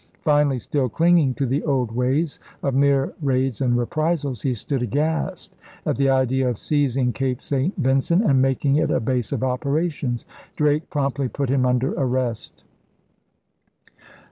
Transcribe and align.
Finally, 0.23 0.57
still 0.57 0.89
clinging 0.89 1.31
to 1.35 1.45
the 1.45 1.61
old 1.63 1.91
ways 1.91 2.39
of 2.63 2.73
mere 2.73 3.13
raids 3.21 3.61
and 3.61 3.77
reprisals, 3.77 4.41
he 4.41 4.51
stood 4.51 4.81
aghast 4.81 5.55
at 5.85 5.95
the 5.95 6.09
idea 6.09 6.49
of 6.49 6.57
seizing 6.57 7.13
Cape 7.13 7.39
St. 7.39 7.75
Vincent 7.77 8.23
and 8.23 8.41
making 8.41 8.77
it 8.77 8.89
a 8.89 8.99
base 8.99 9.31
of 9.31 9.43
operations. 9.43 10.25
Drake 10.55 10.89
promptly 10.89 11.27
put 11.29 11.49
him 11.49 11.67
under 11.67 11.93
arrest. 11.93 12.63